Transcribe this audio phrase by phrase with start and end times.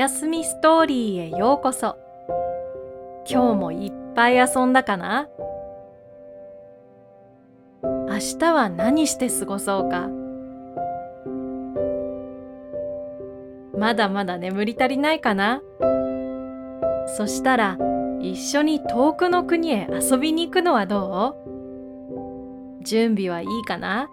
[0.00, 1.98] やすみストーリーへようこそ。
[3.30, 5.28] 今日もいっぱい遊んだかな？
[7.82, 10.08] 明日は何して過ごそうか？
[13.76, 15.60] まだまだ眠り足りないかな？
[17.06, 17.76] そしたら
[18.22, 21.36] 一緒に遠くの国へ遊びに行くのはど
[22.80, 22.84] う？
[22.84, 24.08] 準備はいいかな？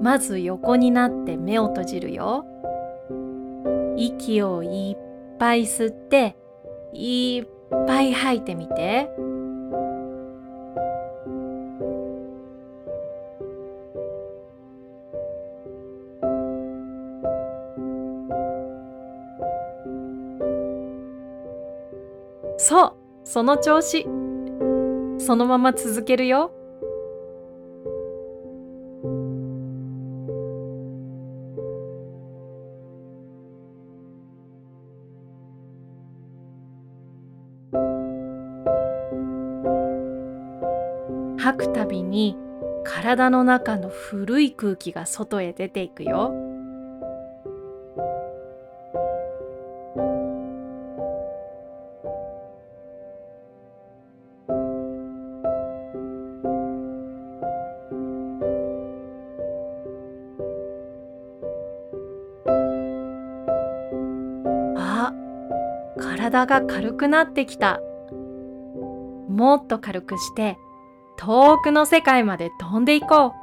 [0.00, 2.44] まず横になって目を閉じるよ。
[3.96, 6.36] 息をいっぱい吸って
[6.92, 7.46] いっ
[7.86, 9.10] ぱい吐いてみて。
[22.56, 22.92] そう、
[23.24, 24.04] その調子。
[25.18, 26.52] そのまま続けるよ。
[43.10, 46.32] 体の中の古い空気が外へ出ていくよ。
[64.76, 65.12] あ、
[65.98, 67.80] 体が軽くなってきた。
[69.28, 70.56] もっと軽くして
[71.20, 73.39] 遠くの世界まで飛んでいこう。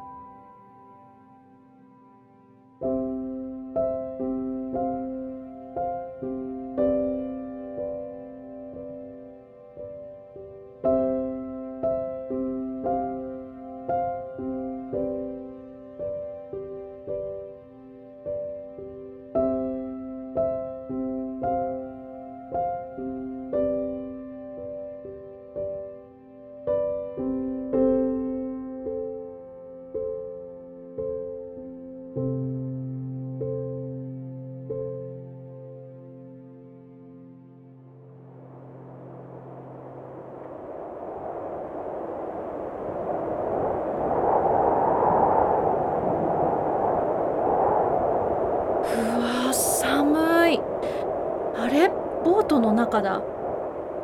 [52.47, 53.21] トの中だ。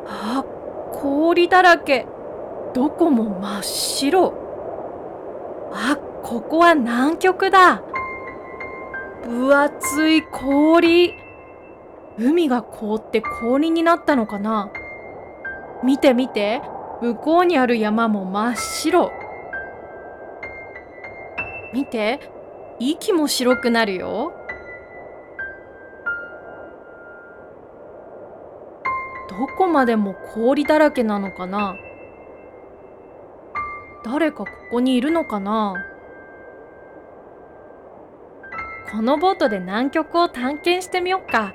[0.06, 0.44] あ
[0.92, 2.06] 氷だらけ。
[2.74, 4.34] どこも真っ白。
[5.72, 7.82] あここは南極だ。
[9.24, 11.14] 分厚い氷。
[12.18, 14.70] 海が凍って氷になったのかな。
[15.82, 16.62] 見て見て。
[17.00, 19.10] 向こうにある山も真っ白。
[21.72, 22.20] 見て。
[22.78, 24.32] 息も白くなるよ。
[29.36, 31.74] どこまでも氷だらけなのかな？
[34.04, 35.74] 誰かここにいるのかな？
[38.92, 41.52] このボートで南極を探検してみよっか。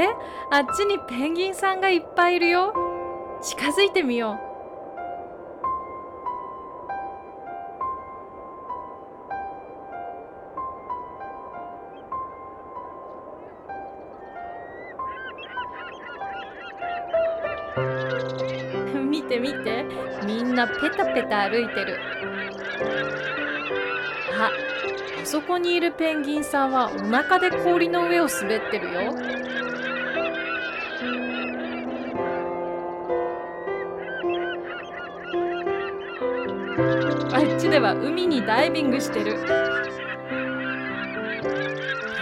[0.00, 0.08] れ？
[0.50, 2.74] あっちにペンギンさんがいっぱいいるよ。
[3.42, 4.38] 近づいてみよ
[18.96, 18.98] う。
[19.08, 19.84] 見て見て。
[20.24, 21.98] みんなペタペタ歩いてる。
[24.38, 29.14] ああそこにいるペンギンさんはお腹で氷の上を滑ってるよ。
[37.70, 39.36] では海にダイビングしてる。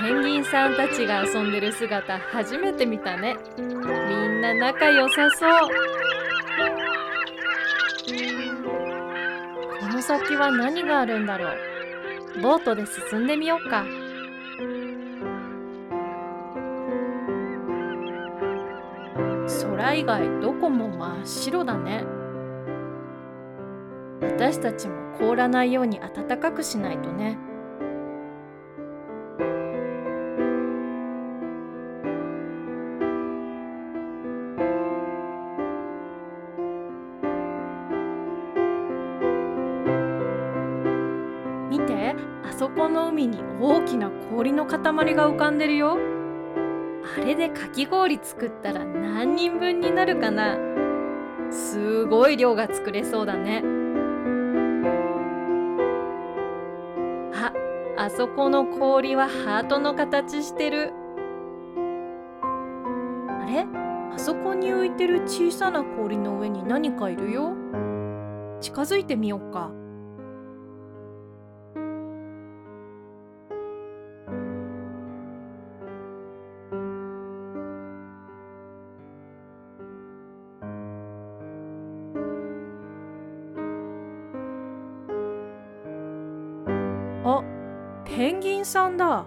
[0.02, 3.34] ペンギンさんたちが遊んでる姿初めて見たね。
[3.56, 5.50] みんな仲良さそう。
[9.80, 11.56] この先は何があるんだろう。
[12.42, 13.86] ボートで進んでみようか。
[19.62, 22.04] 空以外どこも真っ白だね。
[24.40, 27.36] 私たちも凍らないように暖かくしないとね。
[41.68, 42.14] 見て
[42.48, 44.80] あそこの海に大きな氷の塊
[45.16, 45.98] が浮かんでるよ。
[47.18, 50.56] あれでかき氷作ったら何人分になるかな。
[51.50, 53.77] すごい量が作れそうだね。
[58.18, 60.92] そこの氷はハートの形してる。
[63.28, 63.64] あれ？
[64.12, 67.54] あそこに浮いてる小さな氷の上に何かいるよ。
[68.60, 69.70] 近づいてみようか。
[88.18, 89.26] ペンギンさんだ。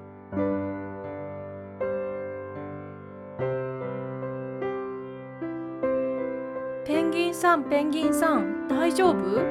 [6.84, 9.42] ペンギンさんペンギンさん大丈夫？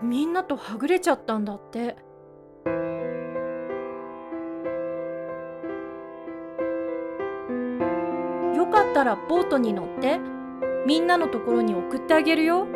[0.00, 1.94] みんなとはぐれちゃったんだって。
[8.56, 10.18] よかったらボートに乗って
[10.86, 12.66] みんなのところに送ってあげるよ。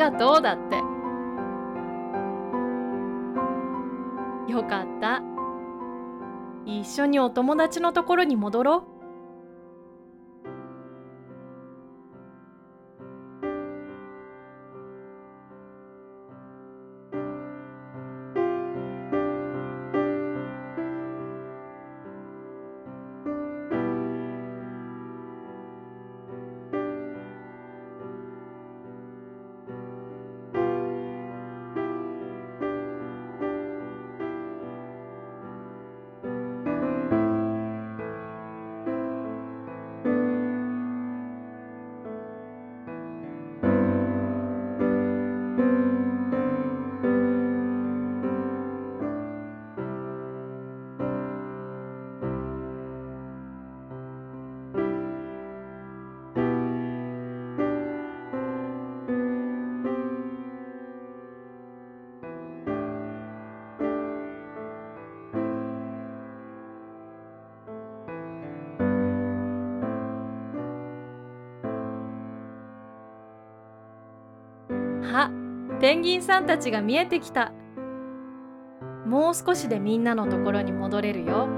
[0.00, 0.76] がとうだって。
[4.50, 5.22] よかった。
[6.64, 8.89] 一緒にお友達のところに戻ろう。
[75.12, 75.30] あ
[75.80, 77.52] ペンギンさんたちが見えてきた。
[79.06, 81.48] もう少しでみんなのところに戻れるよ。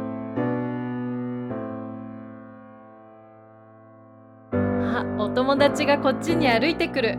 [4.52, 7.18] あお友達がこっちに歩いてくる。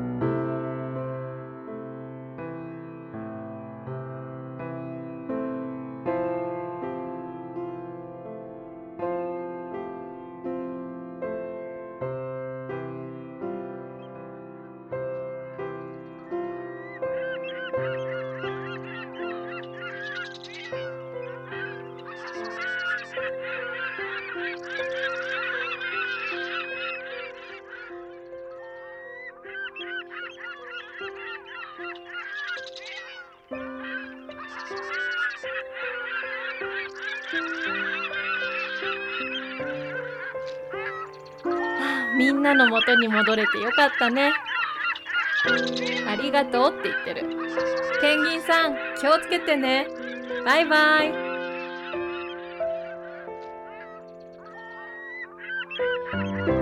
[42.18, 44.34] みんなの元に戻れてよかったね。
[46.08, 47.28] ありがとうって言ってる。
[48.02, 49.88] ペンギンさん気をつけてね。
[50.46, 51.12] バイバイ。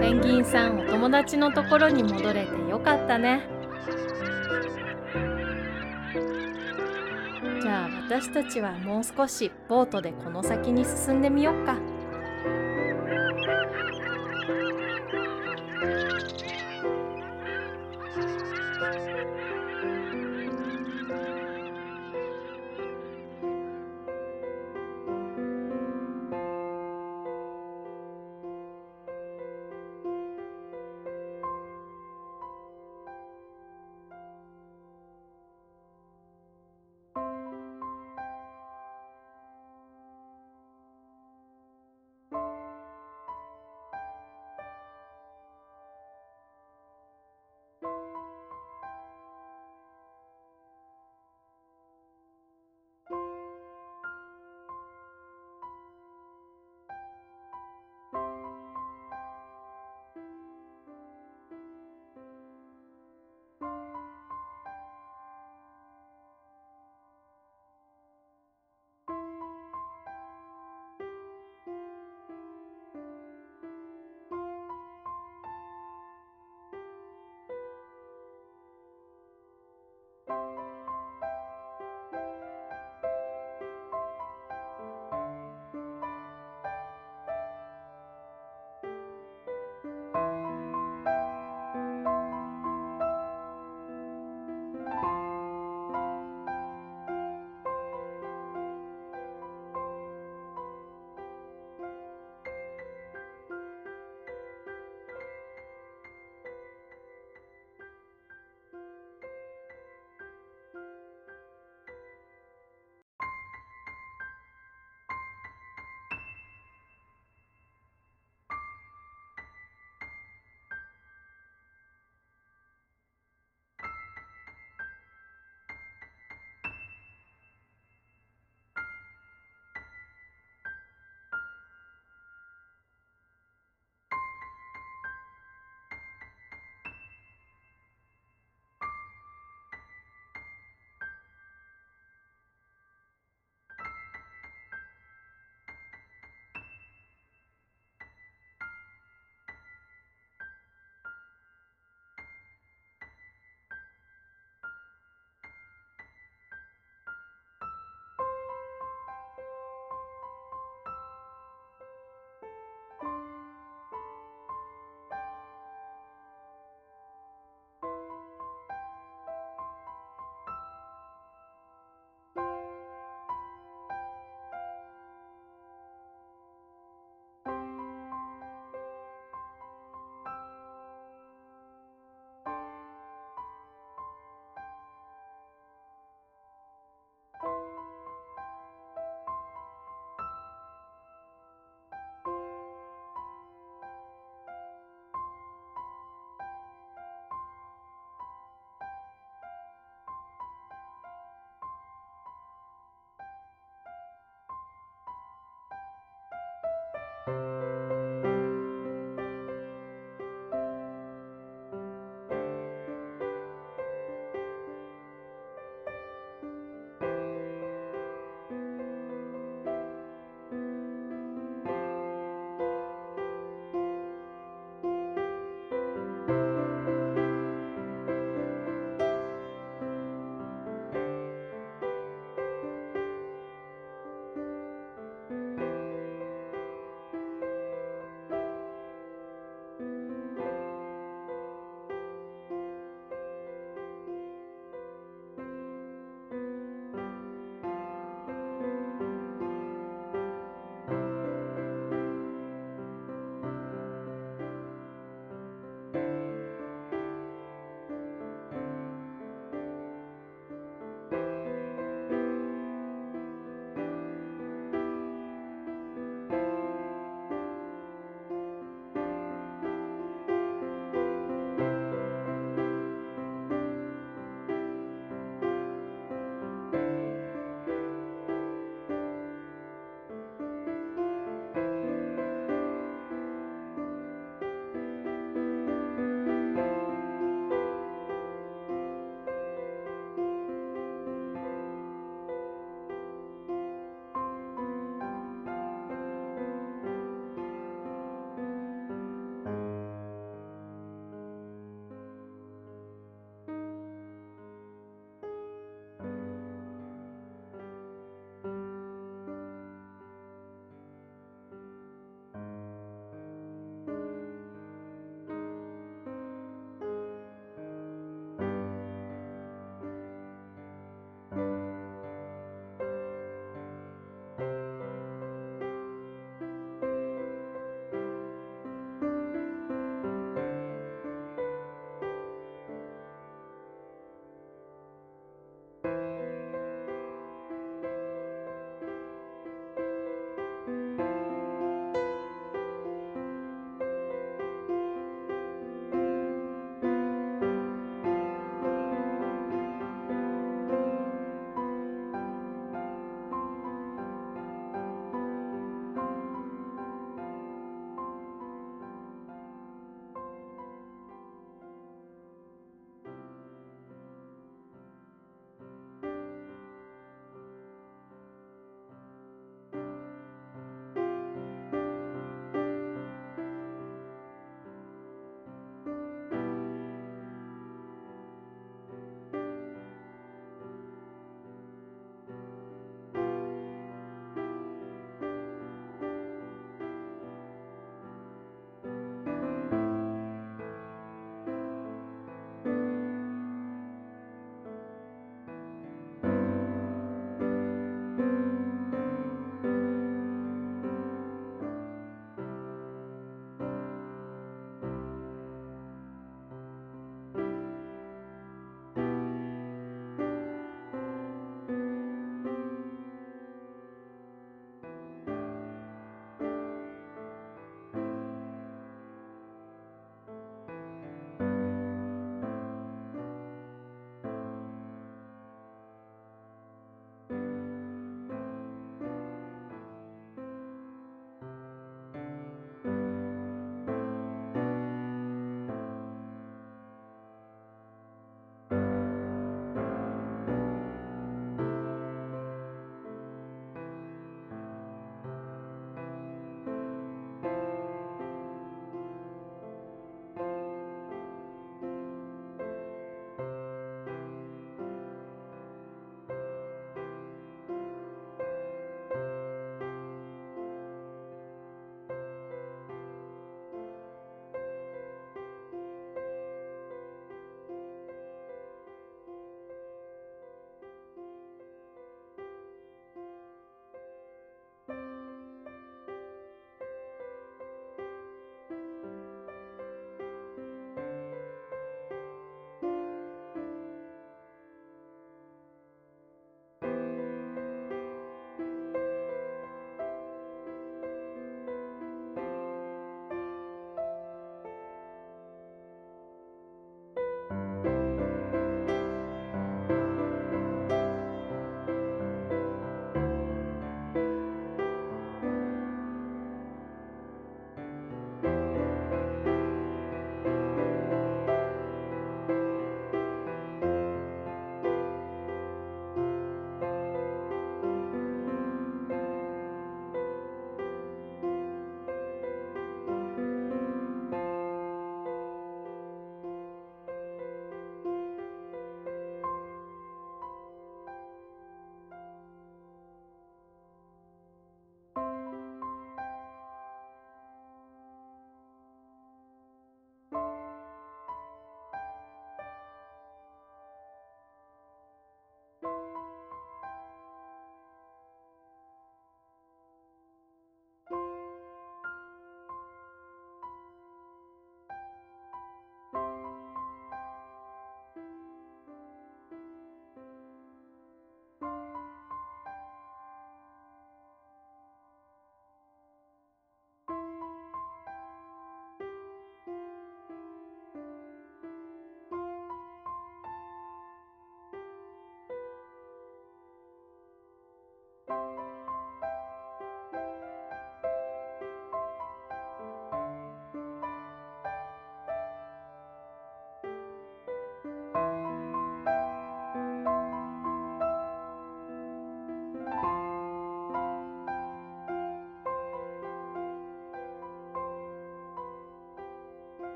[0.00, 3.42] ペンギンさんお友達のところに戻れてよかったね。
[7.60, 11.89] じゃあ私たちはもう少しボートでこの先に進んでみよっか。